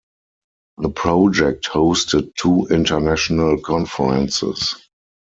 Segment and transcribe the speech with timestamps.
[0.79, 4.73] The project hosted two international conferences.